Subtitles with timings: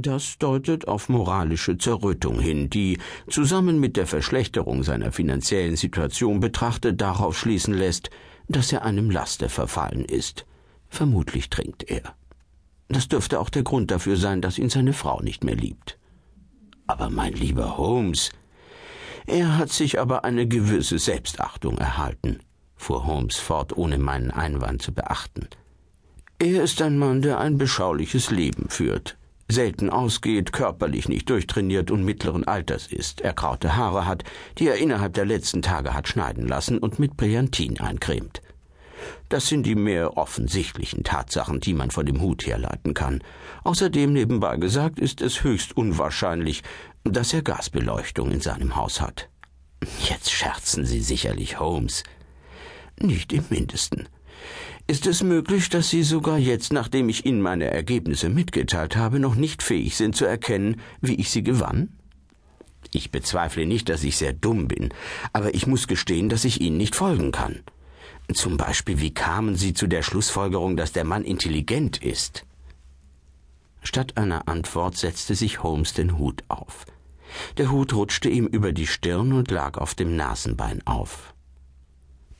[0.00, 2.98] Das deutet auf moralische Zerrüttung hin, die,
[3.28, 8.10] zusammen mit der Verschlechterung seiner finanziellen Situation betrachtet, darauf schließen lässt,
[8.48, 10.46] dass er einem Laster verfallen ist.
[10.88, 12.14] Vermutlich trinkt er.
[12.88, 15.98] Das dürfte auch der Grund dafür sein, dass ihn seine Frau nicht mehr liebt.
[16.86, 18.30] Aber mein lieber Holmes,
[19.26, 22.38] er hat sich aber eine gewisse Selbstachtung erhalten,
[22.76, 25.48] fuhr Holmes fort, ohne meinen Einwand zu beachten.
[26.38, 29.17] Er ist ein Mann, der ein beschauliches Leben führt,
[29.50, 34.24] selten ausgeht, körperlich nicht durchtrainiert und mittleren Alters ist, ergraute Haare hat,
[34.58, 38.42] die er innerhalb der letzten Tage hat schneiden lassen und mit Brillantin eincremt.
[39.28, 43.22] Das sind die mehr offensichtlichen Tatsachen, die man von dem Hut herleiten kann.
[43.64, 46.62] Außerdem nebenbei gesagt ist es höchst unwahrscheinlich,
[47.04, 49.28] dass er Gasbeleuchtung in seinem Haus hat.
[50.08, 52.02] Jetzt scherzen Sie sicherlich, Holmes.
[53.00, 54.08] Nicht im mindesten.
[54.90, 59.34] Ist es möglich, dass Sie sogar jetzt, nachdem ich Ihnen meine Ergebnisse mitgeteilt habe, noch
[59.34, 61.90] nicht fähig sind zu erkennen, wie ich sie gewann?
[62.90, 64.88] Ich bezweifle nicht, dass ich sehr dumm bin,
[65.34, 67.60] aber ich muss gestehen, dass ich Ihnen nicht folgen kann.
[68.32, 72.46] Zum Beispiel, wie kamen Sie zu der Schlussfolgerung, dass der Mann intelligent ist?
[73.82, 76.86] Statt einer Antwort setzte sich Holmes den Hut auf.
[77.58, 81.34] Der Hut rutschte ihm über die Stirn und lag auf dem Nasenbein auf.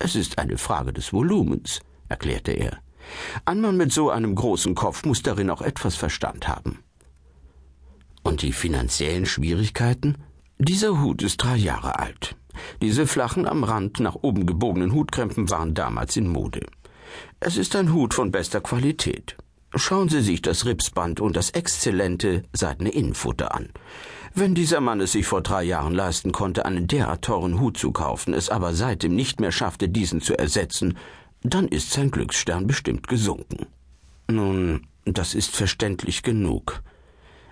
[0.00, 1.82] Es ist eine Frage des Volumens
[2.12, 2.78] erklärte er.
[3.44, 6.78] Ein Mann mit so einem großen Kopf muss darin auch etwas Verstand haben.
[8.22, 10.18] Und die finanziellen Schwierigkeiten?
[10.58, 12.36] Dieser Hut ist drei Jahre alt.
[12.80, 16.66] Diese flachen, am Rand nach oben gebogenen Hutkrempen waren damals in Mode.
[17.40, 19.36] Es ist ein Hut von bester Qualität.
[19.74, 23.70] Schauen Sie sich das Ripsband und das exzellente seidene Innenfutter an.
[24.34, 27.90] Wenn dieser Mann es sich vor drei Jahren leisten konnte, einen derart teuren Hut zu
[27.90, 30.96] kaufen, es aber seitdem nicht mehr schaffte, diesen zu ersetzen,
[31.42, 33.66] dann ist sein Glücksstern bestimmt gesunken.
[34.28, 36.82] Nun, das ist verständlich genug.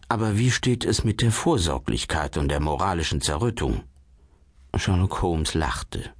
[0.09, 3.83] Aber wie steht es mit der Vorsorglichkeit und der moralischen Zerrüttung?
[4.77, 6.11] Sherlock Holmes lachte.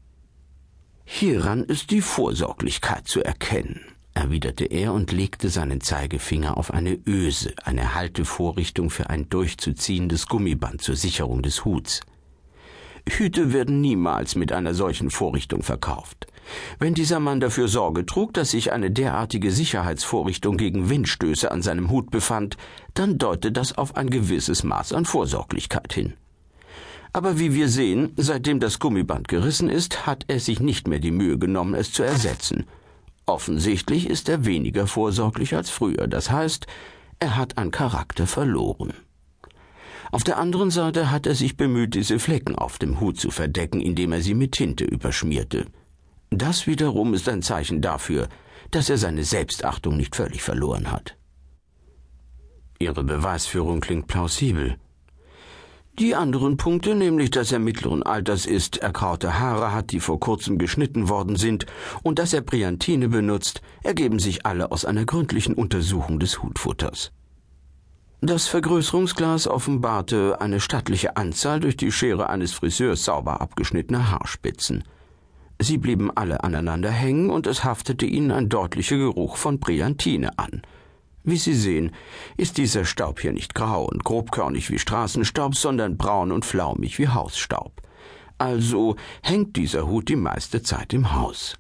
[1.05, 3.81] Hieran ist die Vorsorglichkeit zu erkennen,
[4.15, 10.83] erwiderte er und legte seinen Zeigefinger auf eine Öse, eine Haltevorrichtung für ein durchzuziehendes Gummiband
[10.83, 12.01] zur Sicherung des Huts.
[13.11, 16.27] Hüte werden niemals mit einer solchen Vorrichtung verkauft.
[16.79, 21.91] Wenn dieser Mann dafür Sorge trug, dass sich eine derartige Sicherheitsvorrichtung gegen Windstöße an seinem
[21.91, 22.57] Hut befand,
[22.95, 26.15] dann deutet das auf ein gewisses Maß an Vorsorglichkeit hin.
[27.13, 31.11] Aber wie wir sehen, seitdem das Gummiband gerissen ist, hat er sich nicht mehr die
[31.11, 32.67] Mühe genommen, es zu ersetzen.
[33.27, 36.67] Offensichtlich ist er weniger vorsorglich als früher, das heißt,
[37.19, 38.95] er hat an Charakter verloren.
[40.13, 43.81] Auf der anderen Seite hat er sich bemüht, diese Flecken auf dem Hut zu verdecken,
[43.81, 45.67] indem er sie mit Tinte überschmierte.
[46.31, 48.29] Das wiederum ist ein Zeichen dafür,
[48.71, 51.17] dass er seine Selbstachtung nicht völlig verloren hat.
[52.79, 54.77] Ihre Beweisführung klingt plausibel.
[55.99, 60.57] Die anderen Punkte, nämlich dass er mittleren Alters ist, ergraute Haare hat, die vor kurzem
[60.57, 61.67] geschnitten worden sind,
[62.03, 67.13] und dass er Priantine benutzt, ergeben sich alle aus einer gründlichen Untersuchung des Hutfutters.
[68.23, 74.85] Das Vergrößerungsglas offenbarte eine stattliche Anzahl durch die Schere eines Friseurs sauber abgeschnittener Haarspitzen.
[75.59, 80.61] Sie blieben alle aneinander hängen, und es haftete ihnen ein deutlicher Geruch von Brilantine an.
[81.25, 81.93] Wie Sie sehen,
[82.37, 87.09] ist dieser Staub hier nicht grau und grobkörnig wie Straßenstaub, sondern braun und flaumig wie
[87.09, 87.73] Hausstaub.
[88.37, 91.60] Also hängt dieser Hut die meiste Zeit im Haus.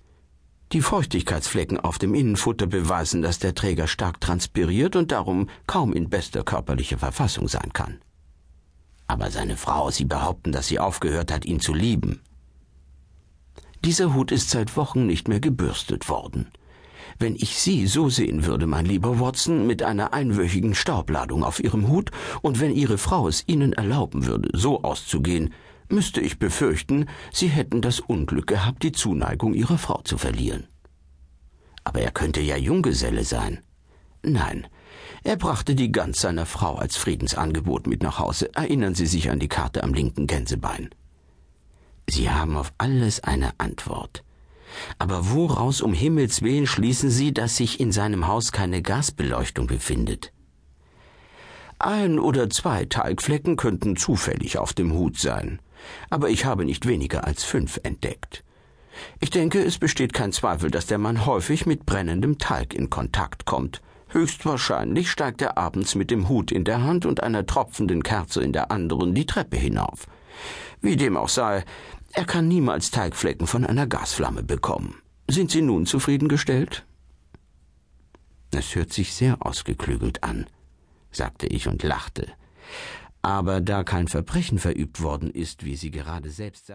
[0.72, 6.08] Die Feuchtigkeitsflecken auf dem Innenfutter beweisen, dass der Träger stark transpiriert und darum kaum in
[6.08, 7.98] bester körperlicher Verfassung sein kann.
[9.08, 12.20] Aber seine Frau, Sie behaupten, dass sie aufgehört hat, ihn zu lieben.
[13.84, 16.52] Dieser Hut ist seit Wochen nicht mehr gebürstet worden.
[17.18, 21.88] Wenn ich Sie so sehen würde, mein lieber Watson, mit einer einwöchigen Staubladung auf Ihrem
[21.88, 25.52] Hut, und wenn Ihre Frau es Ihnen erlauben würde, so auszugehen,
[25.92, 30.66] müsste ich befürchten, Sie hätten das Unglück gehabt, die Zuneigung Ihrer Frau zu verlieren.
[31.84, 33.60] Aber er könnte ja Junggeselle sein.
[34.22, 34.66] Nein,
[35.22, 38.54] er brachte die Gans seiner Frau als Friedensangebot mit nach Hause.
[38.54, 40.90] Erinnern Sie sich an die Karte am linken Gänsebein.
[42.08, 44.24] Sie haben auf alles eine Antwort.
[44.98, 50.32] Aber woraus um Himmels willen schließen Sie, dass sich in seinem Haus keine Gasbeleuchtung befindet?
[51.78, 55.60] Ein oder zwei Talgflecken könnten zufällig auf dem Hut sein,
[56.08, 58.44] aber ich habe nicht weniger als fünf entdeckt.
[59.20, 63.44] Ich denke, es besteht kein Zweifel, dass der Mann häufig mit brennendem Talg in Kontakt
[63.46, 63.80] kommt.
[64.08, 68.52] Höchstwahrscheinlich steigt er abends mit dem Hut in der Hand und einer tropfenden Kerze in
[68.52, 70.06] der anderen die Treppe hinauf.
[70.80, 71.64] Wie dem auch sei,
[72.12, 75.00] er kann niemals Teigflecken von einer Gasflamme bekommen.
[75.28, 76.84] Sind Sie nun zufriedengestellt?
[78.50, 80.46] Es hört sich sehr ausgeklügelt an,
[81.12, 82.26] sagte ich und lachte.
[83.22, 86.68] Aber da kein Verbrechen verübt worden ist, wie Sie gerade selbst sagten,